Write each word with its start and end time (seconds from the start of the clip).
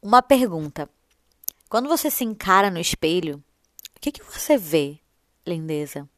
Uma 0.00 0.22
pergunta. 0.22 0.88
Quando 1.68 1.88
você 1.88 2.08
se 2.08 2.22
encara 2.22 2.70
no 2.70 2.78
espelho, 2.78 3.42
o 3.96 4.00
que, 4.00 4.12
que 4.12 4.22
você 4.22 4.56
vê, 4.56 5.00
lindeza? 5.44 6.08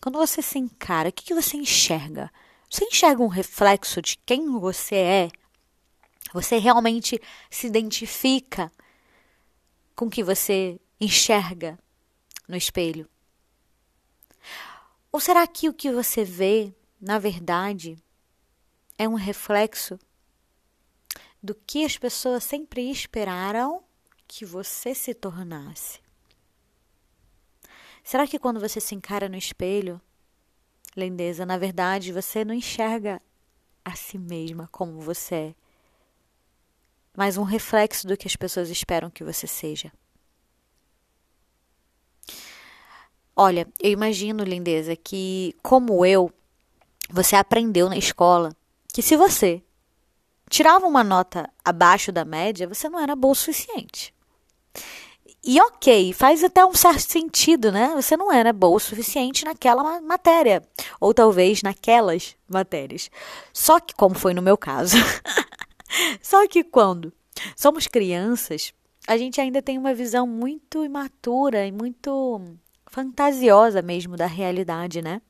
Quando 0.00 0.18
você 0.18 0.40
se 0.40 0.56
encara, 0.56 1.08
o 1.08 1.12
que, 1.12 1.24
que 1.24 1.34
você 1.34 1.56
enxerga? 1.56 2.32
Você 2.70 2.84
enxerga 2.84 3.24
um 3.24 3.28
reflexo 3.28 4.00
de 4.00 4.16
quem 4.24 4.48
você 4.60 4.94
é? 4.94 5.28
Você 6.32 6.58
realmente 6.58 7.20
se 7.50 7.66
identifica 7.66 8.70
com 9.96 10.06
o 10.06 10.10
que 10.10 10.22
você 10.22 10.80
enxerga 11.00 11.76
no 12.46 12.56
espelho? 12.56 13.10
Ou 15.10 15.18
será 15.18 15.44
que 15.44 15.68
o 15.68 15.74
que 15.74 15.90
você 15.90 16.24
vê, 16.24 16.72
na 17.00 17.18
verdade, 17.18 17.98
é 18.96 19.08
um 19.08 19.14
reflexo 19.14 19.98
do 21.44 21.54
que 21.54 21.84
as 21.84 21.98
pessoas 21.98 22.42
sempre 22.42 22.90
esperaram 22.90 23.84
que 24.26 24.46
você 24.46 24.94
se 24.94 25.12
tornasse? 25.12 26.00
Será 28.02 28.26
que 28.26 28.38
quando 28.38 28.58
você 28.58 28.80
se 28.80 28.94
encara 28.94 29.28
no 29.28 29.36
espelho, 29.36 30.00
lindeza, 30.96 31.44
na 31.44 31.58
verdade 31.58 32.12
você 32.12 32.46
não 32.46 32.54
enxerga 32.54 33.20
a 33.84 33.94
si 33.94 34.16
mesma 34.16 34.70
como 34.72 35.02
você 35.02 35.34
é, 35.34 35.54
mas 37.14 37.36
um 37.36 37.42
reflexo 37.42 38.06
do 38.06 38.16
que 38.16 38.26
as 38.26 38.34
pessoas 38.34 38.70
esperam 38.70 39.10
que 39.10 39.22
você 39.22 39.46
seja? 39.46 39.92
Olha, 43.36 43.68
eu 43.80 43.90
imagino, 43.90 44.44
lindeza, 44.44 44.96
que 44.96 45.54
como 45.62 46.06
eu, 46.06 46.32
você 47.10 47.36
aprendeu 47.36 47.90
na 47.90 47.98
escola 47.98 48.56
que 48.92 49.02
se 49.02 49.14
você 49.14 49.62
tirava 50.48 50.86
uma 50.86 51.04
nota 51.04 51.50
abaixo 51.64 52.12
da 52.12 52.24
média, 52.24 52.68
você 52.68 52.88
não 52.88 52.98
era 52.98 53.16
boa 53.16 53.32
o 53.32 53.34
suficiente. 53.34 54.14
E 55.46 55.60
ok, 55.60 56.14
faz 56.14 56.42
até 56.42 56.64
um 56.64 56.72
certo 56.72 57.00
sentido, 57.00 57.70
né? 57.70 57.92
Você 57.94 58.16
não 58.16 58.32
era 58.32 58.50
boa 58.50 58.76
o 58.76 58.80
suficiente 58.80 59.44
naquela 59.44 60.00
matéria, 60.00 60.62
ou 60.98 61.12
talvez 61.12 61.62
naquelas 61.62 62.34
matérias. 62.48 63.10
Só 63.52 63.78
que, 63.78 63.94
como 63.94 64.14
foi 64.14 64.32
no 64.32 64.40
meu 64.40 64.56
caso, 64.56 64.96
só 66.22 66.48
que 66.48 66.64
quando 66.64 67.12
somos 67.54 67.86
crianças, 67.86 68.72
a 69.06 69.18
gente 69.18 69.38
ainda 69.38 69.60
tem 69.60 69.76
uma 69.76 69.92
visão 69.92 70.26
muito 70.26 70.82
imatura 70.82 71.66
e 71.66 71.72
muito 71.72 72.40
fantasiosa 72.86 73.82
mesmo 73.82 74.16
da 74.16 74.26
realidade, 74.26 75.02
né? 75.02 75.20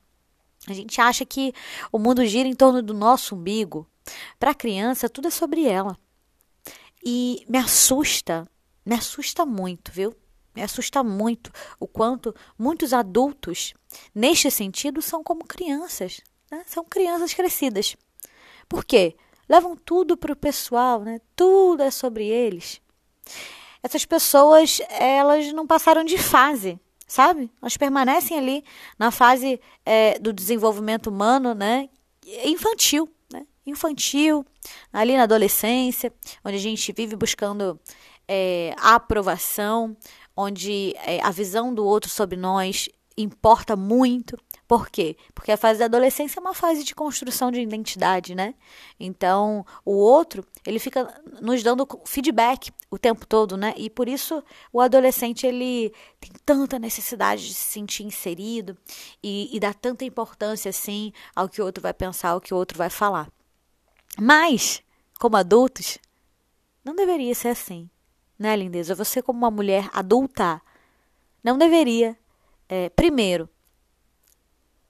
A 0.69 0.73
gente 0.73 1.01
acha 1.01 1.27
que 1.27 1.53
o 1.91 1.99
mundo 1.99 2.25
gira 2.25 2.49
em 2.49 2.55
torno 2.55 2.81
do 2.81 2.95
nosso 2.95 3.35
umbigo. 3.35 3.87
Para 4.39 4.51
a 4.51 4.55
criança, 4.55 5.09
tudo 5.09 5.29
é 5.29 5.31
sobre 5.31 5.67
ela. 5.67 5.97
E 7.05 7.45
me 7.49 7.59
assusta, 7.59 8.49
me 8.85 8.95
assusta 8.95 9.45
muito, 9.45 9.93
viu? 9.93 10.15
Me 10.55 10.63
assusta 10.63 11.03
muito 11.03 11.51
o 11.81 11.87
quanto 11.87 12.35
muitos 12.59 12.93
adultos, 12.93 13.75
neste 14.15 14.51
sentido, 14.51 15.03
são 15.03 15.23
como 15.23 15.45
crianças. 15.45 16.21
Né? 16.51 16.63
São 16.67 16.85
crianças 16.85 17.35
crescidas. 17.35 17.97
Por 18.69 18.85
quê? 18.85 19.17
Levam 19.49 19.77
tudo 19.77 20.17
para 20.17 20.33
o 20.33 20.37
pessoal, 20.37 21.01
né? 21.01 21.21
Tudo 21.37 21.83
é 21.83 21.91
sobre 21.91 22.27
eles. 22.27 22.81
Essas 23.83 24.07
pessoas, 24.07 24.81
elas 24.89 25.53
não 25.53 25.67
passaram 25.67 26.05
de 26.05 26.17
fase 26.17 26.81
sabe? 27.07 27.51
Elas 27.61 27.77
permanecem 27.77 28.37
ali 28.37 28.65
na 28.99 29.11
fase 29.11 29.61
é, 29.85 30.19
do 30.19 30.33
desenvolvimento 30.33 31.09
humano, 31.09 31.55
né? 31.55 31.89
Infantil? 32.45 33.09
Infantil, 33.67 34.45
ali 34.93 35.17
na 35.17 35.23
adolescência, 35.25 36.13
onde 36.45 36.57
a 36.57 36.61
gente 36.61 36.93
vive 36.93 37.17
buscando 37.17 37.81
é, 38.29 38.75
a 38.79 38.95
aprovação, 38.97 39.97
onde 40.37 40.95
é, 40.99 41.21
a 41.23 41.31
visão 41.31 41.73
do 41.73 41.85
outro 41.85 42.11
sobre 42.11 42.37
nós 42.37 42.89
importa 43.17 43.77
muito. 43.77 44.37
Por 44.67 44.89
quê? 44.89 45.17
Porque 45.35 45.53
a 45.53 45.57
fase 45.57 45.79
da 45.79 45.85
adolescência 45.85 46.39
é 46.39 46.41
uma 46.41 46.55
fase 46.55 46.83
de 46.83 46.95
construção 46.95 47.51
de 47.51 47.61
identidade, 47.61 48.35
né? 48.35 48.55
Então, 48.99 49.65
o 49.85 49.93
outro, 49.93 50.45
ele 50.67 50.79
fica 50.79 51.23
nos 51.41 51.63
dando 51.63 51.87
feedback 52.07 52.73
o 52.91 52.99
tempo 52.99 53.27
todo, 53.27 53.57
né? 53.57 53.75
E 53.77 53.91
por 53.91 54.09
isso 54.09 54.43
o 54.73 54.81
adolescente, 54.81 55.47
ele 55.47 55.93
tem 56.19 56.33
tanta 56.45 56.79
necessidade 56.79 57.47
de 57.47 57.55
se 57.55 57.73
sentir 57.73 58.05
inserido 58.05 58.77
e, 59.23 59.55
e 59.55 59.61
dá 59.61 59.73
tanta 59.75 60.05
importância, 60.05 60.71
assim, 60.71 61.13
ao 61.37 61.49
que 61.49 61.61
o 61.61 61.65
outro 61.65 61.83
vai 61.83 61.93
pensar, 61.93 62.31
ao 62.31 62.41
que 62.41 62.55
o 62.55 62.57
outro 62.57 62.79
vai 62.79 62.91
falar. 62.91 63.29
Mas, 64.19 64.83
como 65.19 65.37
adultos, 65.37 65.99
não 66.85 66.95
deveria 66.95 67.35
ser 67.35 67.49
assim, 67.49 67.91
né, 68.39 68.55
lindeza? 68.57 68.95
Você, 68.95 69.23
como 69.23 69.39
uma 69.39 69.51
mulher 69.51 69.89
adulta, 69.93 70.61
não 71.43 71.59
deveria, 71.59 72.17
é, 72.69 72.89
primeiro, 72.91 73.49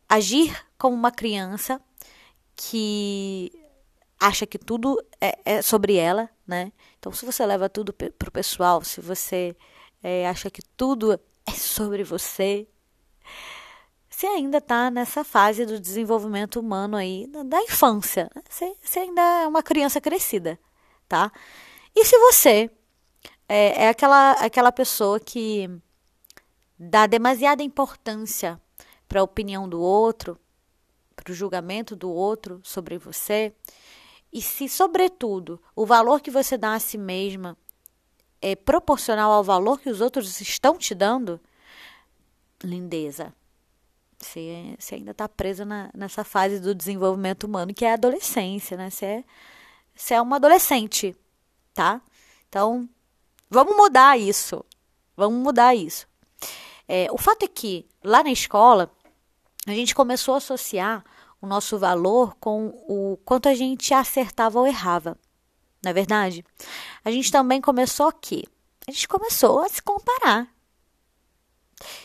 agir 0.08 0.54
como 0.78 0.94
uma 0.94 1.10
criança 1.10 1.80
que 2.54 3.50
acha 4.20 4.46
que 4.46 4.58
tudo 4.58 5.02
é, 5.20 5.38
é 5.44 5.62
sobre 5.62 5.96
ela, 5.96 6.30
né? 6.46 6.72
Então, 6.98 7.12
se 7.12 7.26
você 7.26 7.44
leva 7.44 7.68
tudo 7.68 7.92
para 7.92 8.28
o 8.28 8.32
pessoal, 8.32 8.82
se 8.84 9.00
você 9.00 9.56
é, 10.02 10.26
acha 10.28 10.50
que 10.50 10.62
tudo 10.76 11.12
é 11.46 11.50
sobre 11.52 12.04
você, 12.04 12.66
você 14.24 14.28
ainda 14.28 14.56
está 14.56 14.90
nessa 14.90 15.22
fase 15.22 15.66
do 15.66 15.78
desenvolvimento 15.78 16.58
humano 16.58 16.96
aí, 16.96 17.26
da 17.44 17.60
infância. 17.60 18.30
Né? 18.34 18.42
Você, 18.48 18.74
você 18.80 19.00
ainda 19.00 19.20
é 19.20 19.46
uma 19.46 19.62
criança 19.62 20.00
crescida, 20.00 20.58
tá? 21.06 21.30
E 21.94 22.06
se 22.06 22.18
você 22.18 22.70
é, 23.46 23.84
é 23.84 23.88
aquela, 23.90 24.32
aquela 24.32 24.72
pessoa 24.72 25.20
que 25.20 25.68
dá 26.78 27.06
demasiada 27.06 27.62
importância 27.62 28.58
para 29.06 29.20
a 29.20 29.22
opinião 29.24 29.68
do 29.68 29.78
outro, 29.78 30.40
para 31.14 31.30
o 31.30 31.34
julgamento 31.34 31.94
do 31.94 32.10
outro 32.10 32.60
sobre 32.64 32.96
você, 32.96 33.54
e 34.32 34.40
se, 34.40 34.70
sobretudo, 34.70 35.60
o 35.76 35.84
valor 35.84 36.22
que 36.22 36.30
você 36.30 36.56
dá 36.56 36.72
a 36.72 36.80
si 36.80 36.96
mesma 36.96 37.58
é 38.40 38.56
proporcional 38.56 39.32
ao 39.32 39.44
valor 39.44 39.78
que 39.78 39.90
os 39.90 40.00
outros 40.00 40.40
estão 40.40 40.78
te 40.78 40.94
dando, 40.94 41.38
lindeza. 42.62 43.34
Você, 44.18 44.76
ainda 44.92 45.10
está 45.10 45.28
presa 45.28 45.64
na, 45.64 45.90
nessa 45.94 46.24
fase 46.24 46.60
do 46.60 46.74
desenvolvimento 46.74 47.44
humano, 47.44 47.74
que 47.74 47.84
é 47.84 47.90
a 47.90 47.94
adolescência, 47.94 48.76
né? 48.76 48.90
Você 48.90 49.06
é, 49.06 49.24
você 49.94 50.14
é 50.14 50.20
uma 50.20 50.36
adolescente, 50.36 51.14
tá? 51.72 52.00
Então, 52.48 52.88
vamos 53.50 53.76
mudar 53.76 54.18
isso. 54.18 54.64
Vamos 55.16 55.42
mudar 55.42 55.74
isso. 55.74 56.06
É, 56.88 57.06
o 57.10 57.18
fato 57.18 57.44
é 57.44 57.48
que, 57.48 57.86
lá 58.02 58.22
na 58.22 58.32
escola, 58.32 58.90
a 59.66 59.70
gente 59.70 59.94
começou 59.94 60.34
a 60.34 60.38
associar 60.38 61.04
o 61.40 61.46
nosso 61.46 61.78
valor 61.78 62.34
com 62.40 62.68
o 62.88 63.18
quanto 63.24 63.48
a 63.48 63.54
gente 63.54 63.92
acertava 63.94 64.58
ou 64.58 64.66
errava. 64.66 65.16
Não 65.82 65.90
é 65.90 65.92
verdade? 65.92 66.44
A 67.04 67.10
gente 67.10 67.30
também 67.30 67.60
começou 67.60 68.06
aqui. 68.06 68.44
A 68.86 68.90
gente 68.90 69.06
começou 69.06 69.60
a 69.60 69.68
se 69.68 69.82
comparar. 69.82 70.48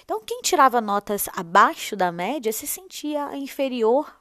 Então, 0.03 0.21
quem 0.21 0.41
tirava 0.41 0.81
notas 0.81 1.27
abaixo 1.33 1.95
da 1.95 2.11
média 2.11 2.51
se 2.51 2.67
sentia 2.67 3.35
inferior 3.35 4.13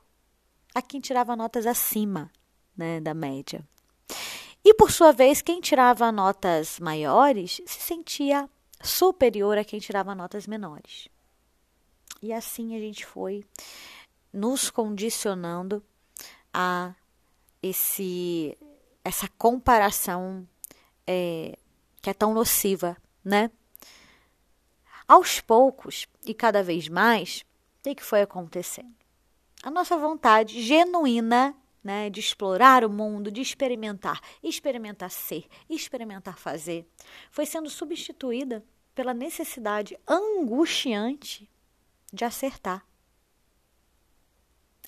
a 0.74 0.82
quem 0.82 1.00
tirava 1.00 1.34
notas 1.34 1.66
acima 1.66 2.30
né, 2.76 3.00
da 3.00 3.14
média. 3.14 3.66
E, 4.64 4.74
por 4.74 4.90
sua 4.90 5.12
vez, 5.12 5.40
quem 5.42 5.60
tirava 5.60 6.12
notas 6.12 6.78
maiores 6.78 7.60
se 7.66 7.80
sentia 7.80 8.48
superior 8.82 9.58
a 9.58 9.64
quem 9.64 9.80
tirava 9.80 10.14
notas 10.14 10.46
menores. 10.46 11.08
E 12.20 12.32
assim 12.32 12.76
a 12.76 12.78
gente 12.78 13.06
foi 13.06 13.44
nos 14.32 14.70
condicionando 14.70 15.82
a 16.52 16.94
esse 17.62 18.56
essa 19.04 19.28
comparação 19.38 20.46
é, 21.06 21.56
que 22.02 22.10
é 22.10 22.14
tão 22.14 22.34
nociva, 22.34 22.96
né? 23.24 23.50
Aos 25.08 25.40
poucos 25.40 26.06
e 26.26 26.34
cada 26.34 26.62
vez 26.62 26.86
mais, 26.86 27.42
o 27.80 27.94
que 27.94 28.04
foi 28.04 28.20
acontecendo? 28.20 28.94
A 29.62 29.70
nossa 29.70 29.96
vontade 29.96 30.60
genuína 30.60 31.56
né, 31.82 32.10
de 32.10 32.20
explorar 32.20 32.84
o 32.84 32.90
mundo, 32.90 33.30
de 33.30 33.40
experimentar, 33.40 34.20
experimentar 34.42 35.10
ser, 35.10 35.46
experimentar 35.70 36.38
fazer, 36.38 36.86
foi 37.30 37.46
sendo 37.46 37.70
substituída 37.70 38.62
pela 38.94 39.14
necessidade 39.14 39.98
angustiante 40.06 41.50
de 42.12 42.26
acertar. 42.26 42.84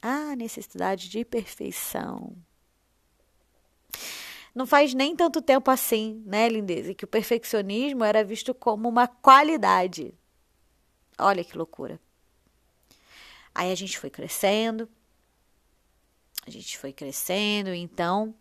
A 0.02 0.36
necessidade 0.36 1.08
de 1.08 1.24
perfeição. 1.24 2.36
Não 4.54 4.66
faz 4.66 4.94
nem 4.94 5.14
tanto 5.14 5.40
tempo 5.40 5.70
assim, 5.70 6.22
né, 6.26 6.48
lindeza, 6.48 6.94
que 6.94 7.04
o 7.04 7.08
perfeccionismo 7.08 8.04
era 8.04 8.24
visto 8.24 8.52
como 8.52 8.88
uma 8.88 9.06
qualidade. 9.06 10.12
Olha 11.18 11.44
que 11.44 11.56
loucura. 11.56 12.00
Aí 13.54 13.70
a 13.70 13.74
gente 13.74 13.98
foi 13.98 14.10
crescendo, 14.10 14.88
a 16.46 16.50
gente 16.50 16.78
foi 16.78 16.92
crescendo, 16.92 17.70
então 17.70 18.34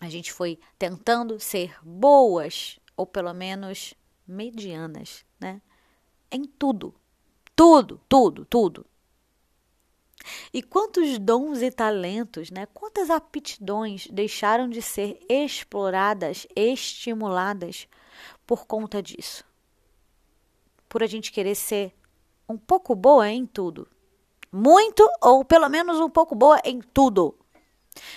a 0.00 0.08
gente 0.08 0.32
foi 0.32 0.58
tentando 0.78 1.38
ser 1.38 1.76
boas, 1.82 2.78
ou 2.96 3.06
pelo 3.06 3.32
menos 3.32 3.94
medianas, 4.26 5.24
né? 5.38 5.60
Em 6.30 6.44
tudo. 6.44 6.94
Tudo, 7.54 8.00
tudo, 8.08 8.44
tudo. 8.44 8.86
E 10.52 10.62
quantos 10.62 11.18
dons 11.18 11.62
e 11.62 11.70
talentos, 11.70 12.50
né? 12.50 12.66
Quantas 12.66 13.10
aptidões 13.10 14.06
deixaram 14.08 14.68
de 14.68 14.80
ser 14.80 15.20
exploradas, 15.28 16.46
estimuladas 16.54 17.86
por 18.46 18.66
conta 18.66 19.02
disso? 19.02 19.44
Por 20.88 21.02
a 21.02 21.06
gente 21.06 21.32
querer 21.32 21.54
ser 21.54 21.92
um 22.48 22.56
pouco 22.56 22.94
boa 22.94 23.28
em 23.28 23.46
tudo. 23.46 23.88
Muito 24.52 25.04
ou 25.20 25.44
pelo 25.44 25.68
menos 25.68 25.98
um 26.00 26.08
pouco 26.08 26.34
boa 26.34 26.60
em 26.64 26.80
tudo. 26.80 27.36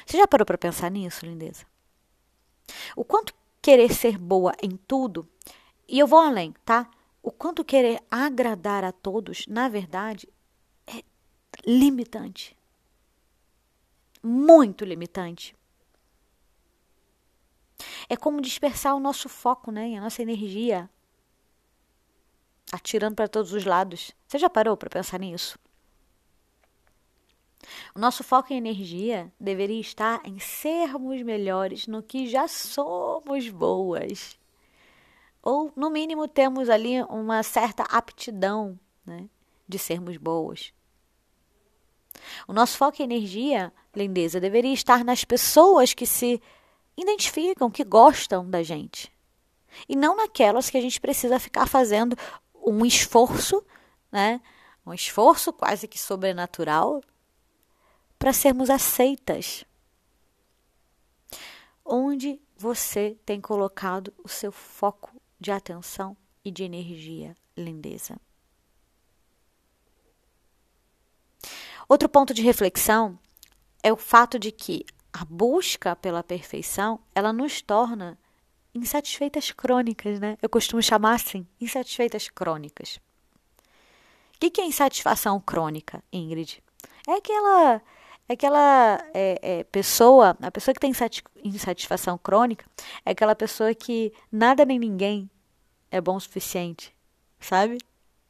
Você 0.05 0.17
já 0.17 0.27
parou 0.27 0.45
para 0.45 0.57
pensar 0.57 0.89
nisso, 0.91 1.25
lindeza? 1.25 1.65
O 2.95 3.03
quanto 3.03 3.33
querer 3.61 3.93
ser 3.93 4.17
boa 4.17 4.53
em 4.61 4.77
tudo, 4.87 5.27
e 5.87 5.99
eu 5.99 6.07
vou 6.07 6.19
além, 6.19 6.53
tá? 6.63 6.89
O 7.21 7.31
quanto 7.31 7.65
querer 7.65 8.01
agradar 8.09 8.83
a 8.83 8.91
todos, 8.91 9.45
na 9.47 9.67
verdade, 9.67 10.27
limitante. 11.65 12.57
Muito 14.21 14.83
limitante. 14.83 15.55
É 18.09 18.15
como 18.15 18.41
dispersar 18.41 18.95
o 18.95 18.99
nosso 18.99 19.29
foco, 19.29 19.71
né? 19.71 19.95
A 19.97 20.01
nossa 20.01 20.21
energia. 20.21 20.89
Atirando 22.71 23.15
para 23.15 23.27
todos 23.27 23.53
os 23.53 23.65
lados. 23.65 24.11
Você 24.27 24.37
já 24.37 24.49
parou 24.49 24.75
para 24.75 24.89
pensar 24.89 25.19
nisso? 25.19 25.57
O 27.93 27.99
nosso 27.99 28.23
foco 28.23 28.53
e 28.53 28.55
energia 28.55 29.31
deveria 29.39 29.79
estar 29.79 30.21
em 30.25 30.39
sermos 30.39 31.21
melhores 31.21 31.87
no 31.87 32.01
que 32.03 32.27
já 32.27 32.47
somos 32.47 33.49
boas. 33.49 34.37
Ou, 35.41 35.71
no 35.75 35.89
mínimo, 35.89 36.27
temos 36.27 36.69
ali 36.69 37.01
uma 37.03 37.41
certa 37.43 37.83
aptidão 37.83 38.79
né, 39.05 39.29
de 39.67 39.79
sermos 39.79 40.17
boas. 40.17 40.73
O 42.47 42.53
nosso 42.53 42.77
foco 42.77 43.01
e 43.01 43.03
energia, 43.03 43.71
lindeza, 43.95 44.39
deveria 44.39 44.73
estar 44.73 45.03
nas 45.03 45.23
pessoas 45.23 45.93
que 45.93 46.05
se 46.05 46.41
identificam, 46.97 47.69
que 47.69 47.83
gostam 47.83 48.49
da 48.49 48.63
gente. 48.63 49.11
E 49.87 49.95
não 49.95 50.15
naquelas 50.15 50.69
que 50.69 50.77
a 50.77 50.81
gente 50.81 50.99
precisa 50.99 51.39
ficar 51.39 51.67
fazendo 51.67 52.17
um 52.65 52.85
esforço, 52.85 53.63
né? 54.11 54.41
Um 54.85 54.93
esforço 54.93 55.53
quase 55.53 55.87
que 55.87 55.99
sobrenatural 55.99 57.01
para 58.17 58.33
sermos 58.33 58.69
aceitas. 58.69 59.63
Onde 61.85 62.41
você 62.57 63.17
tem 63.25 63.39
colocado 63.39 64.13
o 64.23 64.27
seu 64.27 64.51
foco 64.51 65.11
de 65.39 65.51
atenção 65.51 66.17
e 66.43 66.51
de 66.51 66.63
energia, 66.63 67.35
lindeza? 67.55 68.19
Outro 71.87 72.09
ponto 72.09 72.33
de 72.33 72.41
reflexão 72.41 73.17
é 73.81 73.91
o 73.91 73.97
fato 73.97 74.37
de 74.37 74.51
que 74.51 74.85
a 75.13 75.23
busca 75.25 75.95
pela 75.95 76.23
perfeição, 76.23 76.99
ela 77.15 77.31
nos 77.31 77.61
torna 77.61 78.17
insatisfeitas 78.75 79.51
crônicas, 79.51 80.19
né? 80.19 80.37
Eu 80.41 80.49
costumo 80.49 80.81
chamar 80.81 81.15
assim, 81.15 81.47
insatisfeitas 81.59 82.29
crônicas. 82.29 82.99
O 84.35 84.39
que 84.39 84.61
é 84.61 84.65
insatisfação 84.65 85.39
crônica, 85.39 86.03
Ingrid? 86.11 86.61
É 87.07 87.13
aquela 87.13 87.81
é 88.29 88.33
aquela 88.33 88.99
é, 89.13 89.39
é, 89.41 89.63
pessoa, 89.63 90.37
a 90.41 90.51
pessoa 90.51 90.73
que 90.73 90.81
tem 90.81 90.91
insatisfação 91.43 92.17
crônica, 92.17 92.65
é 93.05 93.11
aquela 93.11 93.33
pessoa 93.33 93.73
que 93.73 94.11
nada 94.29 94.65
nem 94.65 94.77
ninguém 94.77 95.29
é 95.89 96.01
bom 96.01 96.17
o 96.17 96.19
suficiente, 96.19 96.93
sabe? 97.39 97.77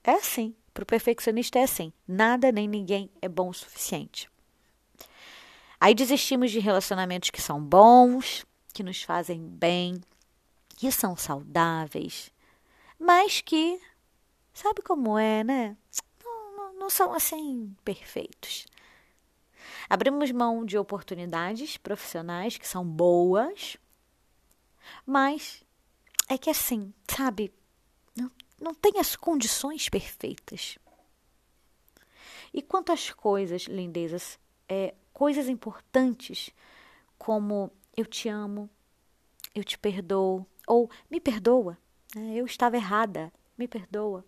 É 0.03 0.11
assim. 0.11 0.55
Para 0.77 0.83
o 0.83 0.85
perfeccionista 0.85 1.57
é 1.57 1.63
assim: 1.63 1.91
nada 2.07 2.51
nem 2.51 2.67
ninguém 2.67 3.09
é 3.19 3.27
bom 3.27 3.49
o 3.49 3.53
suficiente. 3.53 4.29
Aí 5.79 5.95
desistimos 5.95 6.51
de 6.51 6.59
relacionamentos 6.59 7.31
que 7.31 7.41
são 7.41 7.59
bons, 7.59 8.45
que 8.71 8.83
nos 8.83 9.01
fazem 9.01 9.41
bem, 9.41 9.99
que 10.75 10.91
são 10.91 11.17
saudáveis, 11.17 12.31
mas 12.99 13.41
que, 13.41 13.81
sabe 14.53 14.83
como 14.83 15.17
é, 15.17 15.43
né? 15.43 15.75
Não, 16.23 16.55
não, 16.55 16.73
não 16.75 16.89
são 16.91 17.11
assim 17.11 17.75
perfeitos. 17.83 18.67
Abrimos 19.89 20.31
mão 20.31 20.63
de 20.63 20.77
oportunidades 20.77 21.75
profissionais 21.77 22.55
que 22.55 22.67
são 22.67 22.85
boas, 22.85 23.77
mas 25.07 25.63
é 26.29 26.37
que 26.37 26.51
assim, 26.51 26.93
sabe, 27.09 27.51
não, 28.59 28.73
tem 28.73 28.99
as 28.99 29.15
condições 29.15 29.89
perfeitas. 29.89 30.77
E 32.53 32.61
quantas 32.61 33.11
coisas, 33.11 33.63
lindezas, 33.63 34.39
é, 34.67 34.93
coisas 35.13 35.47
importantes 35.47 36.49
como 37.17 37.71
eu 37.95 38.05
te 38.05 38.29
amo, 38.29 38.69
eu 39.53 39.63
te 39.63 39.77
perdoo, 39.77 40.45
ou 40.67 40.89
me 41.09 41.19
perdoa, 41.19 41.77
né? 42.15 42.35
eu 42.35 42.45
estava 42.45 42.75
errada, 42.75 43.31
me 43.57 43.67
perdoa. 43.67 44.23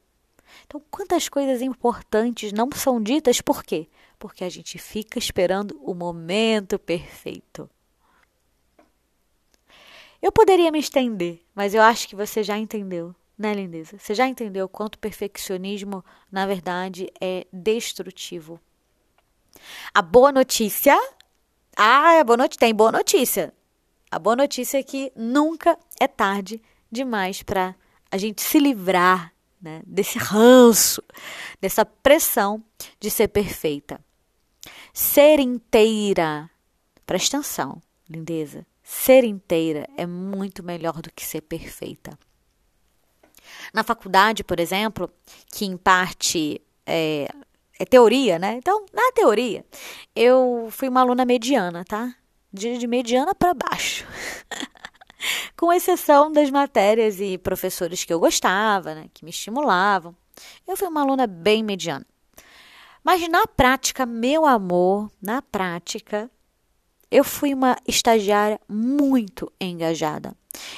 Então, 0.65 0.81
quantas 0.89 1.29
coisas 1.29 1.61
importantes 1.61 2.51
não 2.51 2.69
são 2.73 3.01
ditas 3.01 3.39
por 3.41 3.63
quê? 3.63 3.87
Porque 4.17 4.43
a 4.43 4.49
gente 4.49 4.77
fica 4.79 5.19
esperando 5.19 5.79
o 5.83 5.93
momento 5.93 6.79
perfeito. 6.79 7.69
Eu 10.21 10.31
poderia 10.31 10.71
me 10.71 10.79
estender, 10.79 11.41
mas 11.55 11.73
eu 11.73 11.81
acho 11.81 12.07
que 12.07 12.15
você 12.15 12.43
já 12.43 12.57
entendeu, 12.57 13.15
né, 13.39 13.53
lindeza? 13.53 13.97
Você 13.97 14.13
já 14.13 14.27
entendeu 14.27 14.67
quanto 14.67 14.99
perfeccionismo, 14.99 16.03
na 16.29 16.45
verdade, 16.45 17.09
é 17.21 17.47
destrutivo. 17.51 18.59
A 19.93 20.01
boa 20.01 20.31
notícia. 20.31 20.95
Ah, 21.75 22.19
a 22.19 22.23
boa 22.23 22.35
notícia. 22.35 22.59
Tem 22.59 22.75
boa 22.75 22.91
notícia. 22.91 23.53
A 24.11 24.19
boa 24.19 24.35
notícia 24.35 24.77
é 24.77 24.83
que 24.83 25.11
nunca 25.15 25.79
é 25.99 26.07
tarde 26.07 26.61
demais 26.91 27.41
para 27.41 27.73
a 28.11 28.17
gente 28.17 28.41
se 28.41 28.59
livrar 28.59 29.33
né, 29.61 29.81
desse 29.85 30.17
ranço, 30.17 31.01
dessa 31.61 31.85
pressão 31.85 32.63
de 32.99 33.09
ser 33.09 33.29
perfeita. 33.29 34.03
Ser 34.93 35.39
inteira, 35.39 36.49
presta 37.05 37.37
atenção, 37.37 37.81
lindeza. 38.09 38.65
Ser 38.83 39.23
inteira 39.23 39.87
é 39.95 40.05
muito 40.05 40.63
melhor 40.63 41.01
do 41.01 41.11
que 41.13 41.23
ser 41.23 41.41
perfeita. 41.41 42.17
Na 43.73 43.83
faculdade, 43.83 44.43
por 44.43 44.59
exemplo, 44.59 45.09
que 45.51 45.65
em 45.65 45.77
parte 45.77 46.61
é, 46.85 47.29
é 47.79 47.85
teoria, 47.85 48.39
né? 48.39 48.53
Então, 48.53 48.85
na 48.93 49.11
teoria, 49.13 49.65
eu 50.15 50.67
fui 50.71 50.89
uma 50.89 51.01
aluna 51.01 51.25
mediana, 51.25 51.85
tá? 51.85 52.13
De, 52.51 52.77
de 52.77 52.87
mediana 52.87 53.35
para 53.35 53.53
baixo. 53.53 54.05
com 55.57 55.73
exceção 55.73 56.31
das 56.31 56.49
matérias 56.49 57.19
e 57.19 57.37
professores 57.37 58.03
que 58.03 58.13
eu 58.13 58.19
gostava, 58.19 58.95
né, 58.95 59.09
que 59.13 59.23
me 59.23 59.31
estimulavam. 59.31 60.15
Eu 60.67 60.77
fui 60.77 60.87
uma 60.87 61.01
aluna 61.01 61.27
bem 61.27 61.63
mediana. 61.63 62.05
Mas 63.03 63.27
na 63.27 63.45
prática, 63.47 64.05
meu 64.05 64.45
amor, 64.45 65.11
na 65.21 65.41
prática, 65.41 66.29
eu 67.11 67.23
fui 67.23 67.53
uma 67.53 67.77
estagiária 67.87 68.59
muito 68.67 69.51
engajada 69.59 70.35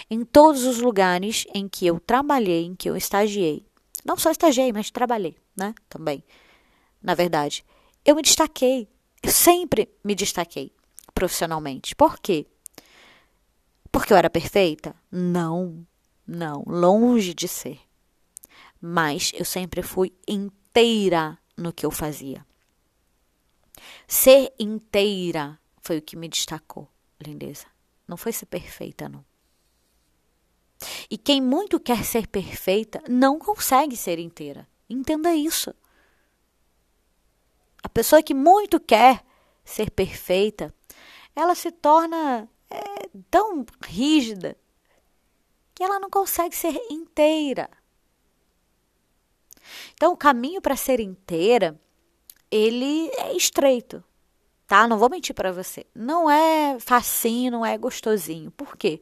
em 0.10 0.24
todos 0.24 0.64
os 0.64 0.80
lugares 0.80 1.46
em 1.54 1.68
que 1.68 1.86
eu 1.86 2.00
trabalhei, 2.00 2.66
em 2.66 2.76
que 2.76 2.90
eu 2.90 2.96
estagiei. 2.96 3.66
Não 4.06 4.18
só 4.18 4.32
estagiei, 4.32 4.72
mas 4.72 4.90
trabalhei, 4.90 5.38
né? 5.56 5.74
Também. 5.90 6.24
Na 7.02 7.14
verdade, 7.14 7.66
eu 8.06 8.16
me 8.16 8.22
destaquei. 8.22 8.88
Eu 9.22 9.32
sempre 9.32 9.90
me 10.04 10.16
destaquei 10.16 10.72
profissionalmente. 11.14 11.96
Por 11.96 12.20
quê? 12.20 12.48
Porque 13.92 14.14
eu 14.14 14.18
era 14.18 14.30
perfeita? 14.30 14.96
Não, 15.12 15.86
não, 16.26 16.64
longe 16.66 17.34
de 17.34 17.48
ser. 17.48 17.80
Mas 18.80 19.32
eu 19.36 19.46
sempre 19.46 19.84
fui 19.84 20.14
inteira 20.28 21.38
no 21.56 21.72
que 21.72 21.86
eu 21.86 21.92
fazia. 21.92 22.46
Ser 24.08 24.52
inteira 24.58 25.61
foi 25.92 25.98
o 25.98 26.02
que 26.02 26.16
me 26.16 26.30
destacou, 26.30 26.88
lindeza. 27.20 27.66
Não 28.08 28.16
foi 28.16 28.32
ser 28.32 28.46
perfeita, 28.46 29.10
não. 29.10 29.26
E 31.10 31.18
quem 31.18 31.42
muito 31.42 31.82
quer 31.82 32.06
ser 32.06 32.28
perfeita 32.28 33.04
não 33.10 33.38
consegue 33.38 33.98
ser 33.98 34.18
inteira. 34.18 34.66
Entenda 34.90 35.36
isso. 35.36 35.76
A 37.84 37.90
pessoa 37.90 38.24
que 38.24 38.34
muito 38.34 38.80
quer 38.80 39.22
ser 39.66 39.92
perfeita, 39.92 40.74
ela 41.36 41.56
se 41.56 41.70
torna 41.74 42.50
é 42.70 43.10
tão 43.30 43.66
rígida 43.84 44.58
que 45.76 45.84
ela 45.84 46.00
não 46.00 46.10
consegue 46.10 46.56
ser 46.56 46.74
inteira. 46.90 47.70
Então, 49.94 50.14
o 50.14 50.18
caminho 50.18 50.62
para 50.62 50.78
ser 50.78 51.02
inteira, 51.02 51.78
ele 52.50 53.10
é 53.18 53.36
estreito. 53.36 54.02
Tá? 54.72 54.88
Não 54.88 54.98
vou 54.98 55.10
mentir 55.10 55.36
para 55.36 55.52
você. 55.52 55.86
Não 55.94 56.32
é 56.32 56.80
facinho, 56.80 57.52
não 57.52 57.66
é 57.66 57.78
gostosinho. 57.78 58.50
Por 58.52 58.78
quê? 58.78 59.02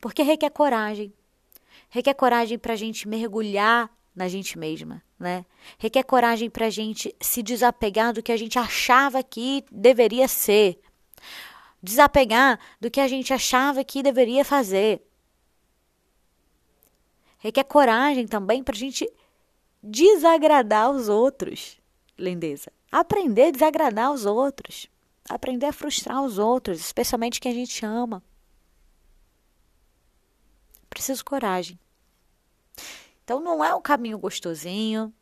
Porque 0.00 0.22
requer 0.22 0.48
coragem. 0.48 1.12
Requer 1.90 2.14
coragem 2.14 2.58
para 2.58 2.72
a 2.72 2.76
gente 2.76 3.06
mergulhar 3.06 3.90
na 4.16 4.26
gente 4.26 4.58
mesma, 4.58 5.02
né? 5.20 5.44
Requer 5.76 6.02
coragem 6.04 6.48
para 6.48 6.64
a 6.64 6.70
gente 6.70 7.14
se 7.20 7.42
desapegar 7.42 8.14
do 8.14 8.22
que 8.22 8.32
a 8.32 8.38
gente 8.38 8.58
achava 8.58 9.22
que 9.22 9.62
deveria 9.70 10.26
ser. 10.26 10.80
Desapegar 11.82 12.58
do 12.80 12.90
que 12.90 12.98
a 13.00 13.06
gente 13.06 13.34
achava 13.34 13.84
que 13.84 14.02
deveria 14.02 14.46
fazer. 14.46 15.02
Requer 17.36 17.64
coragem 17.64 18.26
também 18.26 18.64
para 18.64 18.74
a 18.74 18.78
gente 18.78 19.06
desagradar 19.82 20.90
os 20.90 21.10
outros, 21.10 21.78
lindeza. 22.18 22.72
Aprender 22.90 23.48
a 23.48 23.50
desagradar 23.50 24.10
os 24.10 24.24
outros. 24.24 24.90
Aprender 25.34 25.66
a 25.66 25.72
frustrar 25.72 26.22
os 26.22 26.36
outros, 26.36 26.78
especialmente 26.78 27.40
quem 27.40 27.52
a 27.52 27.54
gente 27.54 27.86
ama. 27.86 28.22
Preciso 30.90 31.24
coragem. 31.24 31.80
Então 33.24 33.40
não 33.40 33.64
é 33.64 33.74
um 33.74 33.80
caminho 33.80 34.18
gostosinho, 34.18 35.12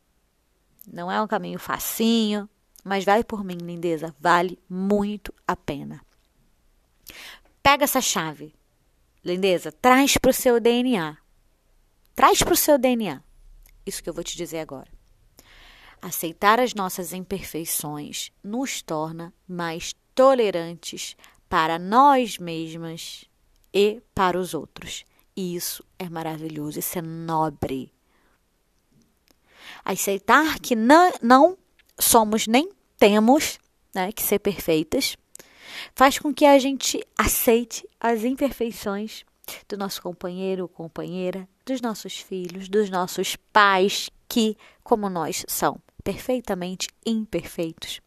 não 0.84 1.10
é 1.10 1.22
um 1.22 1.28
caminho 1.28 1.60
facinho, 1.60 2.50
mas 2.82 3.04
vai 3.04 3.22
por 3.22 3.44
mim, 3.44 3.56
lindeza, 3.56 4.12
vale 4.18 4.58
muito 4.68 5.32
a 5.46 5.54
pena. 5.54 6.04
Pega 7.62 7.84
essa 7.84 8.00
chave, 8.00 8.52
lindeza, 9.24 9.70
traz 9.70 10.16
para 10.16 10.30
o 10.30 10.34
seu 10.34 10.58
DNA. 10.58 11.16
Traz 12.16 12.42
para 12.42 12.54
o 12.54 12.56
seu 12.56 12.76
DNA. 12.76 13.22
Isso 13.86 14.02
que 14.02 14.10
eu 14.10 14.14
vou 14.14 14.24
te 14.24 14.36
dizer 14.36 14.58
agora. 14.58 14.90
Aceitar 16.02 16.58
as 16.58 16.74
nossas 16.74 17.12
imperfeições 17.12 18.32
nos 18.42 18.82
torna 18.82 19.32
mais 19.46 19.94
tolerantes 20.20 21.16
para 21.48 21.78
nós 21.78 22.36
mesmas 22.36 23.24
e 23.72 24.02
para 24.14 24.38
os 24.38 24.52
outros. 24.52 25.06
E 25.34 25.56
isso 25.56 25.82
é 25.98 26.10
maravilhoso, 26.10 26.78
isso 26.78 26.98
é 26.98 27.00
nobre. 27.00 27.90
Aceitar 29.82 30.58
que 30.58 30.76
não, 30.76 31.10
não 31.22 31.58
somos 31.98 32.46
nem 32.46 32.70
temos 32.98 33.58
né, 33.94 34.12
que 34.12 34.22
ser 34.22 34.40
perfeitas 34.40 35.16
faz 35.94 36.18
com 36.18 36.34
que 36.34 36.44
a 36.44 36.58
gente 36.58 37.02
aceite 37.16 37.88
as 37.98 38.22
imperfeições 38.22 39.24
do 39.66 39.78
nosso 39.78 40.02
companheiro 40.02 40.64
ou 40.64 40.68
companheira, 40.68 41.48
dos 41.64 41.80
nossos 41.80 42.18
filhos, 42.18 42.68
dos 42.68 42.90
nossos 42.90 43.36
pais, 43.54 44.10
que, 44.28 44.54
como 44.84 45.08
nós, 45.08 45.46
são 45.48 45.80
perfeitamente 46.00 46.88
imperfeitos, 47.04 48.00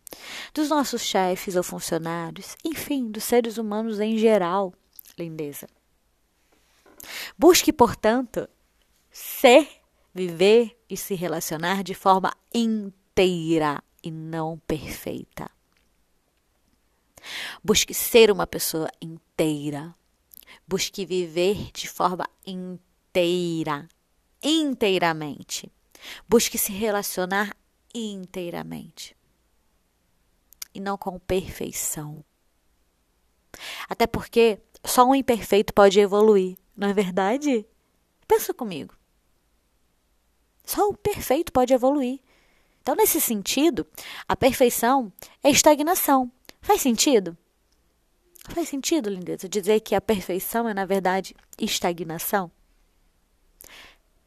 dos 0.53 0.69
nossos 0.69 1.01
chefes 1.01 1.55
ou 1.55 1.63
funcionários, 1.63 2.55
enfim, 2.63 3.09
dos 3.09 3.23
seres 3.23 3.57
humanos 3.57 4.00
em 4.00 4.17
geral, 4.17 4.73
lindeza. 5.17 5.67
Busque, 7.38 7.73
portanto, 7.73 8.47
ser, 9.12 9.67
viver 10.13 10.77
e 10.89 10.95
se 10.95 11.15
relacionar 11.15 11.83
de 11.83 11.93
forma 11.93 12.33
inteira 12.53 13.83
e 14.03 14.12
não 14.12 14.59
perfeita. 14.59 15.50
Busque 17.63 17.93
ser 17.93 18.31
uma 18.31 18.45
pessoa 18.45 18.89
inteira. 19.01 19.95
Busque 20.67 21.05
viver 21.05 21.71
de 21.71 21.88
forma 21.88 22.27
inteira, 22.45 23.88
inteiramente. 24.41 25.71
Busque 26.27 26.57
se 26.57 26.71
relacionar 26.71 27.55
inteiramente 27.93 29.15
e 30.73 30.79
não 30.79 30.97
com 30.97 31.19
perfeição. 31.19 32.23
Até 33.88 34.07
porque 34.07 34.59
só 34.83 35.05
um 35.05 35.13
imperfeito 35.13 35.73
pode 35.73 36.00
evoluir. 36.00 36.57
Não 36.75 36.89
é 36.89 36.93
verdade? 36.93 37.65
Pensa 38.27 38.53
comigo. 38.53 38.95
Só 40.65 40.89
o 40.89 40.97
perfeito 40.97 41.51
pode 41.51 41.73
evoluir. 41.73 42.19
Então, 42.81 42.95
nesse 42.95 43.21
sentido, 43.21 43.85
a 44.27 44.35
perfeição 44.35 45.12
é 45.43 45.50
estagnação. 45.50 46.31
Faz 46.62 46.81
sentido? 46.81 47.38
Faz 48.50 48.67
sentido, 48.67 49.09
lindeza, 49.09 49.47
dizer 49.47 49.79
que 49.79 49.95
a 49.95 50.01
perfeição 50.01 50.67
é, 50.67 50.73
na 50.73 50.85
verdade, 50.85 51.33
estagnação? 51.57 52.51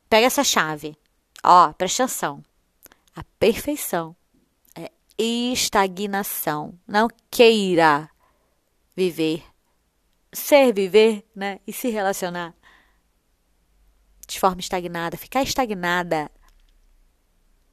Pega 0.08 0.26
essa 0.26 0.42
chave. 0.42 0.96
Ó, 1.42 1.72
presta 1.74 2.04
atenção. 2.04 2.42
A 3.16 3.24
perfeição 3.38 4.14
é 4.76 4.92
estagnação. 5.18 6.78
Não 6.86 7.08
queira 7.30 8.08
viver 8.94 9.42
ser, 10.36 10.72
viver, 10.72 11.24
né? 11.34 11.60
E 11.66 11.72
se 11.72 11.88
relacionar 11.88 12.54
de 14.26 14.38
forma 14.38 14.60
estagnada, 14.60 15.16
ficar 15.16 15.42
estagnada. 15.42 16.30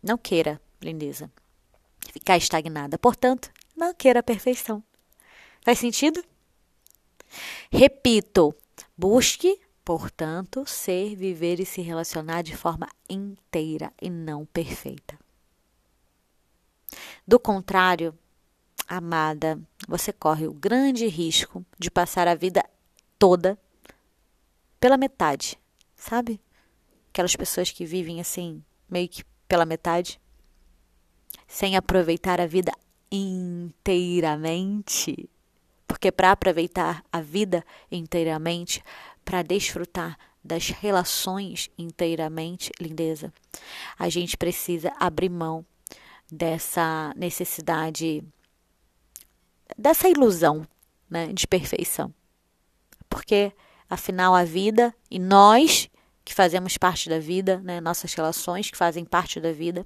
Não 0.02 0.18
queira, 0.18 0.62
lindeza. 0.82 1.32
Ficar 2.12 2.38
estagnada. 2.38 2.98
Portanto, 2.98 3.52
não 3.76 3.94
queira 3.94 4.20
a 4.20 4.24
perfeição. 4.24 4.84
Faz 5.62 5.80
sentido? 5.80 6.24
Repito, 7.72 8.56
busque, 8.98 9.60
portanto, 9.84 10.64
ser, 10.68 11.16
viver 11.16 11.60
e 11.60 11.66
se 11.66 11.82
relacionar 11.82 12.44
de 12.44 12.56
forma 12.56 12.88
inteira 13.10 13.92
e 14.02 14.10
não 14.10 14.46
perfeita. 14.46 15.18
Do 17.28 17.40
contrário, 17.40 18.18
amada, 18.88 19.60
você 19.88 20.12
corre 20.12 20.48
o 20.48 20.54
grande 20.54 21.08
risco 21.08 21.64
de 21.80 21.90
passar 21.90 22.28
a 22.28 22.36
vida 22.36 22.64
toda 23.18 23.58
pela 24.80 24.98
metade, 24.98 25.58
sabe? 25.96 26.40
Aquelas 27.10 27.36
pessoas 27.36 27.72
que 27.72 27.86
vivem 27.86 28.20
assim, 28.20 28.64
meio 28.90 29.08
que 29.08 29.24
pela 29.48 29.66
metade, 29.66 30.20
sem 31.48 31.78
aproveitar 31.78 32.42
a 32.42 32.48
vida 32.48 32.72
inteiramente. 33.12 35.30
Porque 35.88 36.12
para 36.12 36.32
aproveitar 36.32 37.06
a 37.12 37.22
vida 37.22 37.64
inteiramente, 37.92 38.84
para 39.24 39.44
desfrutar 39.44 40.18
das 40.44 40.70
relações 40.70 41.70
inteiramente, 41.78 42.72
lindeza, 42.82 43.32
a 43.98 44.10
gente 44.10 44.36
precisa 44.36 44.92
abrir 45.00 45.30
mão 45.30 45.64
dessa 46.32 47.14
necessidade 47.16 48.24
dessa 49.78 50.08
ilusão 50.08 50.68
né, 51.10 51.28
de 51.34 51.48
perfeição. 51.48 52.14
Porque, 53.10 53.52
afinal, 53.90 54.34
a 54.34 54.44
vida 54.44 54.94
e 55.10 55.20
nós 55.20 55.90
que 56.26 56.34
fazemos 56.34 56.78
parte 56.78 57.10
da 57.10 57.20
vida, 57.20 57.60
né, 57.60 57.82
nossas 57.82 58.14
relações 58.14 58.72
que 58.72 58.78
fazem 58.78 59.04
parte 59.04 59.40
da 59.40 59.52
vida, 59.52 59.86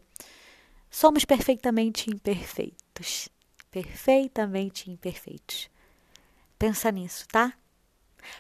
somos 0.89 1.25
perfeitamente 1.25 2.09
imperfeitos. 2.09 3.29
Perfeitamente 3.71 4.89
imperfeitos. 4.89 5.69
Pensa 6.57 6.91
nisso, 6.91 7.27
tá? 7.27 7.53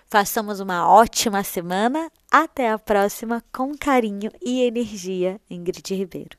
Façamos 0.07 0.59
uma 0.59 0.87
ótima 0.87 1.43
semana. 1.43 2.11
Até 2.31 2.69
a 2.69 2.79
próxima, 2.79 3.43
com 3.51 3.75
carinho 3.77 4.31
e 4.41 4.61
energia, 4.61 5.39
Ingrid 5.49 5.95
Ribeiro. 5.95 6.37